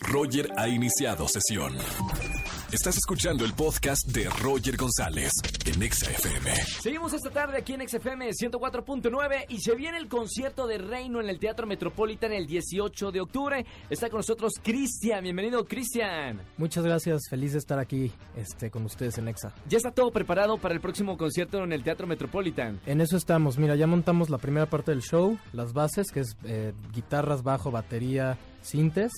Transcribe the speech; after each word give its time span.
Roger 0.00 0.48
ha 0.56 0.68
iniciado 0.68 1.26
sesión. 1.28 1.74
Estás 2.72 2.96
escuchando 2.96 3.44
el 3.44 3.52
podcast 3.52 4.06
de 4.08 4.30
Roger 4.40 4.76
González 4.76 5.30
en 5.66 5.82
Exa 5.82 6.10
FM. 6.10 6.54
Seguimos 6.80 7.12
esta 7.12 7.30
tarde 7.30 7.58
aquí 7.58 7.74
en 7.74 7.86
XFM 7.86 8.30
104.9 8.30 9.44
y 9.48 9.60
se 9.60 9.74
viene 9.74 9.98
el 9.98 10.08
concierto 10.08 10.66
de 10.66 10.78
Reino 10.78 11.20
en 11.20 11.28
el 11.28 11.38
Teatro 11.38 11.66
Metropolitan 11.66 12.32
el 12.32 12.46
18 12.46 13.12
de 13.12 13.20
octubre. 13.20 13.66
Está 13.90 14.08
con 14.08 14.18
nosotros 14.18 14.54
Cristian. 14.62 15.22
Bienvenido, 15.22 15.64
Cristian. 15.66 16.40
Muchas 16.56 16.84
gracias, 16.84 17.28
feliz 17.28 17.52
de 17.52 17.58
estar 17.58 17.78
aquí 17.78 18.10
este, 18.36 18.70
con 18.70 18.84
ustedes 18.86 19.18
en 19.18 19.28
Exa. 19.28 19.54
Ya 19.68 19.76
está 19.76 19.90
todo 19.90 20.10
preparado 20.10 20.56
para 20.56 20.74
el 20.74 20.80
próximo 20.80 21.18
concierto 21.18 21.62
en 21.62 21.72
el 21.72 21.82
Teatro 21.82 22.06
Metropolitan. 22.06 22.80
En 22.86 23.02
eso 23.02 23.16
estamos, 23.18 23.58
mira, 23.58 23.76
ya 23.76 23.86
montamos 23.86 24.30
la 24.30 24.38
primera 24.38 24.66
parte 24.66 24.92
del 24.92 25.02
show, 25.02 25.38
las 25.52 25.74
bases, 25.74 26.10
que 26.10 26.20
es 26.20 26.36
eh, 26.44 26.72
guitarras, 26.94 27.42
bajo, 27.42 27.70
batería, 27.70 28.38
sintes. 28.62 29.12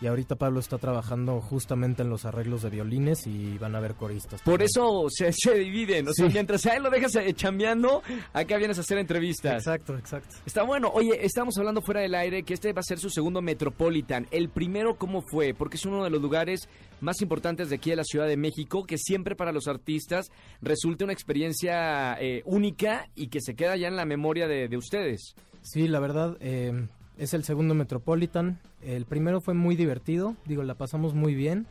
Y 0.00 0.06
ahorita 0.06 0.36
Pablo 0.36 0.60
está 0.60 0.76
trabajando 0.78 1.40
justamente 1.40 2.02
en 2.02 2.10
los 2.10 2.26
arreglos 2.26 2.62
de 2.62 2.70
violines 2.70 3.26
y 3.26 3.56
van 3.58 3.74
a 3.74 3.78
haber 3.78 3.94
coristas. 3.94 4.42
Por 4.42 4.54
también. 4.54 4.68
eso 4.74 5.06
se, 5.08 5.32
se 5.32 5.54
dividen. 5.54 6.08
O 6.08 6.12
sea, 6.12 6.28
mientras 6.28 6.66
a 6.66 6.76
él 6.76 6.82
lo 6.82 6.90
dejas 6.90 7.14
eh, 7.16 7.32
chambeando, 7.32 8.02
acá 8.34 8.58
vienes 8.58 8.76
a 8.76 8.82
hacer 8.82 8.98
entrevistas. 8.98 9.54
Exacto, 9.54 9.96
exacto. 9.96 10.36
Está 10.44 10.64
bueno. 10.64 10.90
Oye, 10.92 11.24
estamos 11.24 11.56
hablando 11.56 11.80
fuera 11.80 12.02
del 12.02 12.14
aire 12.14 12.42
que 12.42 12.54
este 12.54 12.72
va 12.72 12.80
a 12.80 12.82
ser 12.82 12.98
su 12.98 13.08
segundo 13.08 13.40
Metropolitan. 13.40 14.26
El 14.30 14.50
primero, 14.50 14.96
¿cómo 14.96 15.22
fue? 15.22 15.54
Porque 15.54 15.76
es 15.76 15.86
uno 15.86 16.04
de 16.04 16.10
los 16.10 16.20
lugares 16.20 16.68
más 17.00 17.22
importantes 17.22 17.70
de 17.70 17.76
aquí 17.76 17.90
de 17.90 17.96
la 17.96 18.04
Ciudad 18.04 18.26
de 18.26 18.36
México, 18.36 18.84
que 18.84 18.98
siempre 18.98 19.34
para 19.34 19.52
los 19.52 19.66
artistas 19.66 20.30
resulta 20.60 21.04
una 21.04 21.12
experiencia 21.12 22.20
eh, 22.20 22.42
única 22.44 23.08
y 23.14 23.28
que 23.28 23.40
se 23.40 23.54
queda 23.54 23.76
ya 23.76 23.88
en 23.88 23.96
la 23.96 24.04
memoria 24.04 24.46
de, 24.46 24.68
de 24.68 24.76
ustedes. 24.76 25.34
Sí, 25.62 25.88
la 25.88 25.98
verdad, 25.98 26.36
eh, 26.40 26.86
es 27.18 27.34
el 27.34 27.44
segundo 27.44 27.74
Metropolitan. 27.74 28.58
El 28.82 29.06
primero 29.06 29.40
fue 29.40 29.54
muy 29.54 29.76
divertido, 29.76 30.36
digo, 30.44 30.62
la 30.62 30.74
pasamos 30.74 31.14
muy 31.14 31.34
bien. 31.34 31.66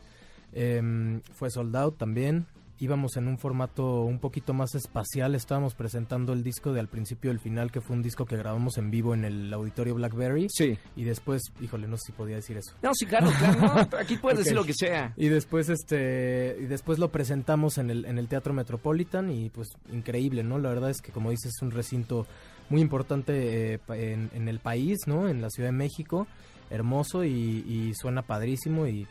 Eh, 0.52 1.20
fue 1.34 1.50
sold 1.50 1.76
out 1.76 1.98
también. 1.98 2.46
Íbamos 2.78 3.16
en 3.16 3.26
un 3.26 3.38
formato 3.38 4.02
un 4.02 4.18
poquito 4.18 4.52
más 4.52 4.74
espacial. 4.74 5.34
Estábamos 5.34 5.74
presentando 5.74 6.34
el 6.34 6.42
disco 6.42 6.74
de 6.74 6.80
Al 6.80 6.88
principio 6.88 7.30
del 7.30 7.40
final, 7.40 7.72
que 7.72 7.80
fue 7.80 7.96
un 7.96 8.02
disco 8.02 8.26
que 8.26 8.36
grabamos 8.36 8.76
en 8.76 8.90
vivo 8.90 9.14
en 9.14 9.24
el 9.24 9.50
auditorio 9.50 9.94
Blackberry. 9.94 10.48
Sí. 10.50 10.78
Y 10.94 11.04
después, 11.04 11.42
híjole, 11.62 11.88
no 11.88 11.96
sé 11.96 12.06
si 12.06 12.12
podía 12.12 12.36
decir 12.36 12.58
eso. 12.58 12.74
No, 12.82 12.90
sí, 12.92 13.06
claro, 13.06 13.30
claro. 13.38 13.60
no, 13.60 13.98
aquí 13.98 14.18
puedes 14.18 14.40
decir 14.40 14.54
lo 14.54 14.64
que 14.64 14.74
sea. 14.74 15.14
Y 15.16 15.28
después 15.28 15.70
este 15.70 16.58
y 16.60 16.66
después 16.66 16.98
lo 16.98 17.10
presentamos 17.10 17.78
en 17.78 17.88
el, 17.88 18.04
en 18.04 18.18
el 18.18 18.28
Teatro 18.28 18.52
Metropolitan 18.52 19.30
y 19.30 19.48
pues 19.48 19.68
increíble, 19.90 20.42
¿no? 20.42 20.58
La 20.58 20.68
verdad 20.68 20.90
es 20.90 21.00
que 21.00 21.12
como 21.12 21.30
dices 21.30 21.52
es 21.56 21.62
un 21.62 21.70
recinto 21.70 22.26
muy 22.70 22.80
importante 22.80 23.74
eh, 23.74 23.80
en, 23.90 24.30
en 24.34 24.48
el 24.48 24.58
país, 24.60 24.98
¿no? 25.06 25.28
En 25.28 25.40
la 25.42 25.50
Ciudad 25.50 25.68
de 25.68 25.76
México, 25.76 26.26
hermoso 26.70 27.24
y, 27.24 27.30
y 27.30 27.92
suena 27.94 28.22
padrísimo 28.22 28.86
y 28.86 29.06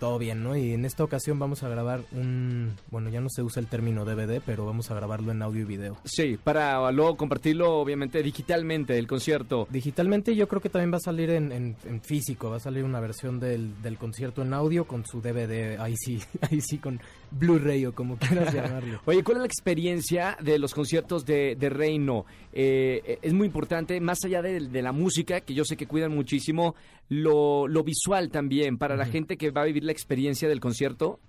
todo 0.00 0.18
bien, 0.18 0.42
¿no? 0.42 0.56
Y 0.56 0.72
en 0.72 0.84
esta 0.84 1.04
ocasión 1.04 1.38
vamos 1.38 1.62
a 1.62 1.68
grabar 1.68 2.00
un, 2.12 2.72
bueno, 2.90 3.08
ya 3.10 3.20
no 3.20 3.28
se 3.30 3.42
usa 3.42 3.60
el 3.60 3.68
término 3.68 4.04
DVD, 4.04 4.42
pero 4.44 4.66
vamos 4.66 4.90
a 4.90 4.94
grabarlo 4.94 5.30
en 5.32 5.40
audio 5.40 5.62
y 5.62 5.64
video. 5.64 5.96
Sí, 6.04 6.36
para 6.42 6.90
luego 6.90 7.16
compartirlo, 7.16 7.78
obviamente, 7.78 8.22
digitalmente, 8.22 8.98
el 8.98 9.06
concierto. 9.06 9.66
Digitalmente 9.70 10.34
yo 10.34 10.48
creo 10.48 10.60
que 10.60 10.68
también 10.68 10.92
va 10.92 10.96
a 10.96 11.00
salir 11.00 11.30
en, 11.30 11.52
en- 11.52 11.76
en 11.84 12.02
físico, 12.02 12.50
va 12.50 12.56
a 12.56 12.60
salir 12.60 12.84
una 12.84 13.00
versión 13.00 13.38
del, 13.38 13.80
del 13.82 13.96
concierto 13.96 14.42
en 14.42 14.52
audio 14.52 14.84
con 14.86 15.06
su 15.06 15.22
DVD, 15.22 15.78
ahí 15.80 15.94
sí, 15.96 16.18
ahí 16.50 16.60
sí, 16.60 16.78
con 16.78 17.00
Blu-ray 17.34 17.86
o 17.86 17.94
como 17.94 18.16
quieras 18.16 18.54
llamarlo. 18.54 19.00
Oye, 19.06 19.22
¿cuál 19.22 19.38
es 19.38 19.40
la 19.40 19.46
experiencia 19.46 20.36
de 20.40 20.58
los 20.58 20.74
conciertos 20.74 21.24
de, 21.24 21.56
de 21.56 21.68
Reino? 21.68 22.24
Eh, 22.52 23.18
es 23.22 23.32
muy 23.32 23.46
importante, 23.46 24.00
más 24.00 24.18
allá 24.24 24.42
de, 24.42 24.60
de 24.60 24.82
la 24.82 24.92
música, 24.92 25.40
que 25.40 25.54
yo 25.54 25.64
sé 25.64 25.76
que 25.76 25.86
cuidan 25.86 26.12
muchísimo, 26.12 26.74
lo, 27.08 27.68
lo 27.68 27.84
visual 27.84 28.30
también, 28.30 28.78
para 28.78 28.96
la 28.96 29.06
gente 29.06 29.36
que 29.36 29.50
va 29.50 29.62
a 29.62 29.66
vivir 29.66 29.84
la 29.84 29.92
experiencia 29.92 30.48
del 30.48 30.60
concierto. 30.60 31.20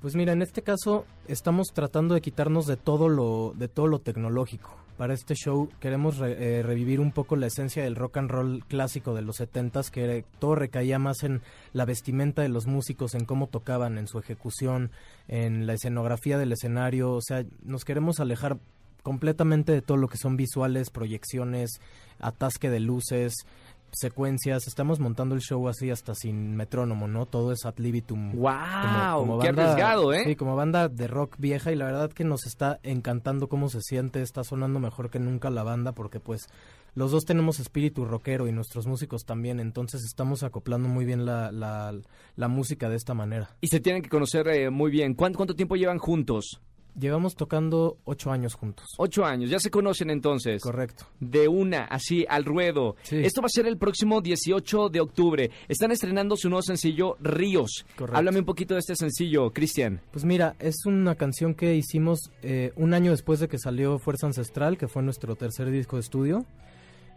Pues 0.00 0.14
mira, 0.14 0.32
en 0.32 0.42
este 0.42 0.62
caso 0.62 1.04
estamos 1.26 1.68
tratando 1.74 2.14
de 2.14 2.20
quitarnos 2.20 2.66
de 2.66 2.76
todo 2.76 3.08
lo, 3.08 3.52
de 3.56 3.66
todo 3.68 3.88
lo 3.88 3.98
tecnológico. 3.98 4.76
Para 4.96 5.14
este 5.14 5.34
show 5.34 5.68
queremos 5.80 6.18
re- 6.18 6.58
eh, 6.58 6.62
revivir 6.62 7.00
un 7.00 7.10
poco 7.12 7.34
la 7.36 7.46
esencia 7.48 7.82
del 7.82 7.96
rock 7.96 8.18
and 8.18 8.30
roll 8.30 8.64
clásico 8.66 9.14
de 9.14 9.22
los 9.22 9.36
setentas, 9.36 9.90
que 9.90 10.04
era- 10.04 10.26
todo 10.38 10.54
recaía 10.54 11.00
más 11.00 11.24
en 11.24 11.40
la 11.72 11.84
vestimenta 11.84 12.42
de 12.42 12.48
los 12.48 12.66
músicos, 12.66 13.14
en 13.14 13.24
cómo 13.24 13.48
tocaban, 13.48 13.98
en 13.98 14.06
su 14.06 14.18
ejecución, 14.20 14.90
en 15.26 15.66
la 15.66 15.74
escenografía 15.74 16.38
del 16.38 16.52
escenario. 16.52 17.12
O 17.12 17.20
sea, 17.20 17.44
nos 17.64 17.84
queremos 17.84 18.20
alejar 18.20 18.58
completamente 19.02 19.72
de 19.72 19.82
todo 19.82 19.96
lo 19.96 20.08
que 20.08 20.18
son 20.18 20.36
visuales, 20.36 20.90
proyecciones, 20.90 21.80
atasque 22.20 22.68
de 22.70 22.80
luces, 22.80 23.32
secuencias. 23.92 24.66
Estamos 24.66 25.00
montando 25.00 25.34
el 25.34 25.40
show 25.40 25.68
así 25.68 25.90
hasta 25.90 26.14
sin 26.14 26.56
metrónomo, 26.56 27.08
¿no? 27.08 27.26
Todo 27.26 27.52
es 27.52 27.64
ad 27.64 27.76
libitum. 27.78 28.32
¡Wow! 28.32 29.40
¡Qué 29.40 29.48
arriesgado, 29.48 30.12
eh! 30.12 30.22
Sí, 30.24 30.36
como 30.36 30.56
banda 30.56 30.88
de 30.88 31.06
rock 31.06 31.36
vieja 31.38 31.72
y 31.72 31.76
la 31.76 31.86
verdad 31.86 32.12
que 32.12 32.24
nos 32.24 32.46
está 32.46 32.80
encantando 32.82 33.48
cómo 33.48 33.68
se 33.68 33.80
siente, 33.80 34.22
está 34.22 34.44
sonando 34.44 34.80
mejor 34.80 35.10
que 35.10 35.18
nunca 35.18 35.50
la 35.50 35.62
banda 35.62 35.92
porque 35.92 36.20
pues 36.20 36.48
los 36.94 37.10
dos 37.10 37.24
tenemos 37.24 37.60
espíritu 37.60 38.04
rockero 38.04 38.48
y 38.48 38.52
nuestros 38.52 38.86
músicos 38.86 39.24
también, 39.24 39.60
entonces 39.60 40.02
estamos 40.04 40.42
acoplando 40.42 40.88
muy 40.88 41.04
bien 41.04 41.24
la, 41.24 41.52
la, 41.52 41.94
la 42.34 42.48
música 42.48 42.88
de 42.88 42.96
esta 42.96 43.14
manera. 43.14 43.50
Y 43.60 43.68
se 43.68 43.80
tienen 43.80 44.02
que 44.02 44.08
conocer 44.08 44.48
eh, 44.48 44.70
muy 44.70 44.90
bien. 44.90 45.14
¿Cuánto, 45.14 45.36
¿Cuánto 45.36 45.54
tiempo 45.54 45.76
llevan 45.76 45.98
juntos? 45.98 46.60
Llevamos 46.98 47.36
tocando 47.36 47.98
ocho 48.04 48.30
años 48.30 48.54
juntos. 48.54 48.86
Ocho 48.98 49.24
años, 49.24 49.50
ya 49.50 49.58
se 49.58 49.70
conocen 49.70 50.10
entonces. 50.10 50.62
Correcto. 50.62 51.06
De 51.20 51.48
una, 51.48 51.84
así, 51.84 52.26
al 52.28 52.44
ruedo. 52.44 52.96
Sí. 53.02 53.16
Esto 53.16 53.40
va 53.40 53.46
a 53.46 53.50
ser 53.50 53.66
el 53.66 53.78
próximo 53.78 54.20
18 54.20 54.88
de 54.88 55.00
octubre. 55.00 55.50
Están 55.68 55.92
estrenando 55.92 56.36
su 56.36 56.48
nuevo 56.48 56.62
sencillo, 56.62 57.16
Ríos. 57.20 57.86
Correcto. 57.96 58.18
Háblame 58.18 58.40
un 58.40 58.44
poquito 58.44 58.74
de 58.74 58.80
este 58.80 58.96
sencillo, 58.96 59.50
Cristian. 59.52 60.00
Pues 60.10 60.24
mira, 60.24 60.56
es 60.58 60.86
una 60.86 61.14
canción 61.14 61.54
que 61.54 61.74
hicimos 61.74 62.30
eh, 62.42 62.72
un 62.76 62.94
año 62.94 63.12
después 63.12 63.40
de 63.40 63.48
que 63.48 63.58
salió 63.58 63.98
Fuerza 63.98 64.26
Ancestral, 64.26 64.76
que 64.76 64.88
fue 64.88 65.02
nuestro 65.02 65.36
tercer 65.36 65.70
disco 65.70 65.96
de 65.96 66.00
estudio. 66.00 66.46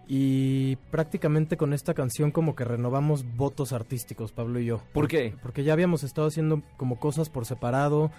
Y 0.07 0.75
prácticamente 0.89 1.55
con 1.55 1.73
esta 1.73 1.93
canción 1.93 2.31
como 2.31 2.55
que 2.55 2.65
renovamos 2.65 3.23
votos 3.37 3.71
artísticos, 3.71 4.33
Pablo 4.33 4.59
y 4.59 4.65
yo. 4.65 4.81
¿Por 4.93 5.07
qué? 5.07 5.35
Porque 5.41 5.63
ya 5.63 5.73
habíamos 5.73 6.03
estado 6.03 6.27
haciendo 6.27 6.63
como 6.75 6.99
cosas 6.99 7.29
por 7.29 7.45
separado. 7.45 8.11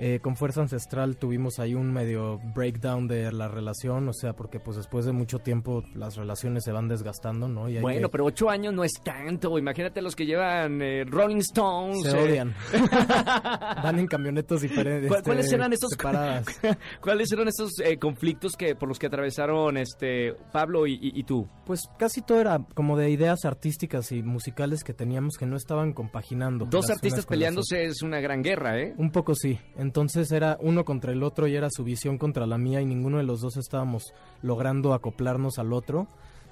Eh, 0.00 0.20
con 0.20 0.36
Fuerza 0.36 0.60
Ancestral 0.62 1.16
tuvimos 1.16 1.58
ahí 1.58 1.74
un 1.74 1.92
medio 1.92 2.38
breakdown 2.54 3.08
de 3.08 3.30
la 3.32 3.48
relación, 3.48 4.08
o 4.08 4.12
sea, 4.12 4.34
porque 4.34 4.60
pues 4.60 4.76
después 4.76 5.04
de 5.04 5.12
mucho 5.12 5.38
tiempo 5.40 5.82
las 5.94 6.16
relaciones 6.16 6.64
se 6.64 6.72
van 6.72 6.88
desgastando, 6.88 7.48
¿no? 7.48 7.68
Y 7.68 7.76
hay 7.76 7.82
Bueno, 7.82 8.08
que- 8.08 8.12
pero 8.12 8.24
ocho 8.26 8.48
años 8.50 8.72
no 8.74 8.84
es 8.84 8.92
tanto. 9.04 9.58
Imagínate 9.58 10.00
los 10.02 10.14
que 10.16 10.26
llevan 10.26 10.80
eh, 10.82 11.04
Rolling 11.04 11.38
Stones. 11.38 12.02
se 12.02 12.16
eh, 12.18 12.22
odian. 12.22 12.54
Van 13.82 13.98
en 13.98 14.06
camionetas 14.06 14.60
diferentes. 14.60 15.08
¿Cuál- 15.08 15.22
¿Cuáles 15.22 15.44
este, 15.46 15.56
eran 15.56 15.72
estos. 15.72 15.90
¿Cuáles 17.00 17.32
eran 17.32 17.48
estos 17.48 17.72
eh, 17.84 17.98
conflictos 17.98 18.52
que 18.56 18.74
por 18.74 18.88
los 18.88 18.98
que 18.98 19.06
atravesaron 19.06 19.76
este 19.76 20.34
Pablo 20.52 20.86
y, 20.86 20.94
y- 20.94 21.20
y 21.20 21.24
tú? 21.24 21.48
Pues 21.68 21.90
casi 21.98 22.22
todo 22.22 22.40
era 22.40 22.64
como 22.74 22.96
de 22.96 23.10
ideas 23.10 23.44
artísticas 23.44 24.10
y 24.12 24.22
musicales 24.22 24.82
que 24.82 24.94
teníamos 24.94 25.36
que 25.36 25.44
no 25.44 25.54
estaban 25.54 25.92
compaginando. 25.92 26.64
Dos 26.64 26.88
artistas 26.88 27.26
peleándose 27.26 27.84
es 27.84 28.00
una 28.00 28.20
gran 28.20 28.42
guerra, 28.42 28.80
¿eh? 28.80 28.94
Un 28.96 29.10
poco 29.10 29.34
sí. 29.34 29.60
Entonces 29.76 30.32
era 30.32 30.56
uno 30.62 30.86
contra 30.86 31.12
el 31.12 31.22
otro 31.22 31.46
y 31.46 31.56
era 31.56 31.68
su 31.70 31.84
visión 31.84 32.16
contra 32.16 32.46
la 32.46 32.56
mía 32.56 32.80
y 32.80 32.86
ninguno 32.86 33.18
de 33.18 33.24
los 33.24 33.42
dos 33.42 33.58
estábamos 33.58 34.14
logrando 34.40 34.94
acoplarnos 34.94 35.58
al 35.58 35.74
otro. 35.74 36.08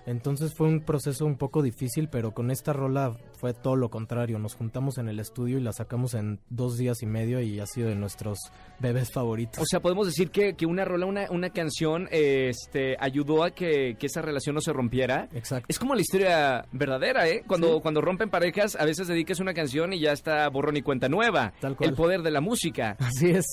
Entonces 0.06 0.54
fue 0.54 0.68
un 0.68 0.80
proceso 0.80 1.26
un 1.26 1.36
poco 1.36 1.62
difícil, 1.62 2.08
pero 2.08 2.32
con 2.32 2.50
esta 2.52 2.72
rola 2.72 3.14
fue 3.38 3.52
todo 3.54 3.74
lo 3.74 3.90
contrario. 3.90 4.38
Nos 4.38 4.54
juntamos 4.54 4.98
en 4.98 5.08
el 5.08 5.18
estudio 5.18 5.58
y 5.58 5.60
la 5.60 5.72
sacamos 5.72 6.14
en 6.14 6.38
dos 6.48 6.78
días 6.78 7.02
y 7.02 7.06
medio 7.06 7.40
y 7.40 7.58
ha 7.58 7.66
sido 7.66 7.88
de 7.88 7.96
nuestros 7.96 8.38
bebés 8.78 9.10
favoritos. 9.12 9.60
O 9.60 9.66
sea, 9.66 9.80
podemos 9.80 10.06
decir 10.06 10.30
que, 10.30 10.54
que 10.54 10.64
una 10.64 10.84
rola, 10.84 11.06
una, 11.06 11.26
una 11.30 11.50
canción, 11.50 12.08
eh, 12.12 12.50
este, 12.50 12.96
ayudó 13.00 13.42
a 13.42 13.50
que, 13.50 13.96
que 13.98 14.06
esa 14.06 14.22
relación 14.22 14.54
no 14.54 14.60
se 14.60 14.72
rompiera. 14.72 15.28
Exacto. 15.34 15.66
Es 15.68 15.78
como 15.78 15.94
la 15.96 16.00
historia 16.02 16.64
verdadera, 16.72 17.28
¿eh? 17.28 17.42
Cuando, 17.46 17.74
Sí. 17.74 17.80
cuando 17.82 18.00
rompen 18.00 18.30
parejas, 18.30 18.76
a 18.76 18.84
veces 18.84 19.08
dedicas 19.08 19.40
una 19.40 19.54
canción 19.54 19.92
y 19.92 19.98
ya 20.00 20.12
está 20.12 20.48
borrón 20.48 20.76
y 20.76 20.82
cuenta 20.82 21.08
nueva. 21.08 21.52
Tal 21.60 21.76
cual. 21.76 21.90
El 21.90 21.96
poder 21.96 22.22
de 22.22 22.30
la 22.30 22.40
música. 22.40 22.96
Así 23.00 23.30
es. 23.30 23.44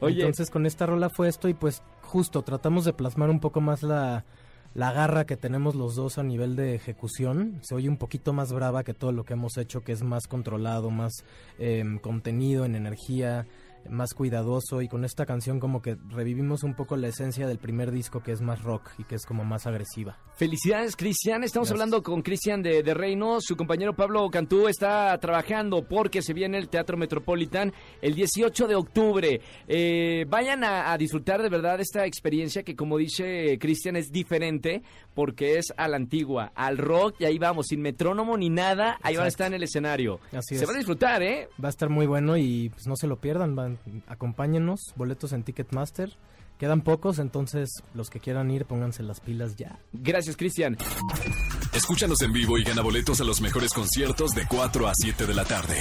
Oye. 0.00 0.16
Entonces 0.20 0.50
con 0.50 0.66
esta 0.66 0.84
rola 0.84 1.08
fue 1.08 1.28
esto 1.28 1.48
y 1.48 1.54
pues 1.54 1.82
justo 2.02 2.42
tratamos 2.42 2.84
de 2.84 2.92
plasmar 2.92 3.30
un 3.30 3.40
poco 3.40 3.62
más 3.62 3.82
la, 3.82 4.24
la 4.74 4.92
garra 4.92 5.24
que 5.24 5.36
tenemos 5.36 5.74
los 5.74 5.94
dos 5.94 6.18
a 6.18 6.22
nivel 6.22 6.56
de 6.56 6.74
ejecución. 6.74 7.60
Se 7.62 7.74
oye 7.74 7.88
un 7.88 7.96
poquito 7.96 8.32
más 8.32 8.52
brava 8.52 8.82
que 8.82 8.94
todo 8.94 9.12
lo 9.12 9.24
que 9.24 9.34
hemos 9.34 9.56
hecho, 9.56 9.82
que 9.82 9.92
es 9.92 10.02
más 10.02 10.26
controlado, 10.26 10.90
más 10.90 11.12
em, 11.58 11.98
contenido 11.98 12.64
en 12.64 12.74
energía. 12.74 13.46
Más 13.90 14.14
cuidadoso 14.14 14.82
y 14.82 14.88
con 14.88 15.04
esta 15.04 15.26
canción 15.26 15.60
como 15.60 15.82
que 15.82 15.96
revivimos 16.08 16.62
un 16.62 16.74
poco 16.74 16.96
la 16.96 17.08
esencia 17.08 17.46
del 17.46 17.58
primer 17.58 17.90
disco 17.90 18.22
que 18.22 18.32
es 18.32 18.40
más 18.40 18.62
rock 18.62 18.90
y 18.98 19.04
que 19.04 19.14
es 19.14 19.26
como 19.26 19.44
más 19.44 19.66
agresiva. 19.66 20.18
Felicidades 20.36 20.96
Cristian, 20.96 21.44
estamos 21.44 21.70
hablando 21.70 22.02
con 22.02 22.22
Cristian 22.22 22.62
de, 22.62 22.82
de, 22.82 22.94
Reino, 22.94 23.38
su 23.40 23.56
compañero 23.56 23.94
Pablo 23.94 24.28
Cantú 24.30 24.68
está 24.68 25.16
trabajando 25.18 25.86
porque 25.86 26.22
se 26.22 26.32
viene 26.32 26.58
el 26.58 26.68
Teatro 26.68 26.96
Metropolitan 26.96 27.72
el 28.02 28.14
18 28.14 28.66
de 28.66 28.74
octubre. 28.74 29.40
Eh, 29.68 30.24
vayan 30.28 30.64
a, 30.64 30.96
disfrutar 30.98 31.42
de 31.42 31.48
verdad 31.48 31.80
esta 31.80 32.06
experiencia 32.06 32.62
que 32.62 32.76
como 32.76 32.98
dice 32.98 33.58
Cristian 33.60 33.96
es 33.96 34.10
diferente 34.10 34.82
porque 35.14 35.58
es 35.58 35.72
a 35.76 35.88
la 35.88 35.96
antigua, 35.96 36.52
al 36.54 36.78
rock 36.78 37.16
y 37.20 37.24
ahí 37.24 37.38
vamos, 37.38 37.66
sin 37.68 37.80
metrónomo 37.80 38.36
ni 38.36 38.50
nada, 38.50 38.98
ahí 39.02 39.16
va 39.16 39.24
a 39.24 39.28
estar 39.28 39.46
en 39.48 39.54
el 39.54 39.62
escenario. 39.62 40.20
Así 40.32 40.56
se 40.56 40.66
va 40.66 40.72
a 40.72 40.76
disfrutar, 40.76 41.22
¿eh? 41.22 41.48
Va 41.62 41.68
a 41.68 41.70
estar 41.70 41.88
muy 41.88 42.06
bueno 42.06 42.36
y 42.36 42.70
pues 42.70 42.86
no 42.86 42.96
se 42.96 43.06
lo 43.06 43.20
pierdan, 43.20 43.54
van 43.54 43.73
acompáñenos, 44.06 44.92
boletos 44.96 45.32
en 45.32 45.42
Ticketmaster. 45.42 46.16
Quedan 46.58 46.82
pocos, 46.82 47.18
entonces 47.18 47.82
los 47.94 48.10
que 48.10 48.20
quieran 48.20 48.50
ir, 48.50 48.64
pónganse 48.64 49.02
las 49.02 49.20
pilas 49.20 49.56
ya. 49.56 49.78
Gracias, 49.92 50.36
Cristian. 50.36 50.76
Escúchanos 51.72 52.22
en 52.22 52.32
vivo 52.32 52.56
y 52.58 52.62
gana 52.62 52.82
boletos 52.82 53.20
a 53.20 53.24
los 53.24 53.40
mejores 53.40 53.72
conciertos 53.72 54.30
de 54.32 54.46
4 54.46 54.86
a 54.86 54.92
7 54.94 55.26
de 55.26 55.34
la 55.34 55.44
tarde 55.44 55.76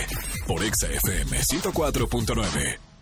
por 0.48 0.63
Exa 0.63 0.88
FM 0.88 1.38
104.9. 1.38 2.93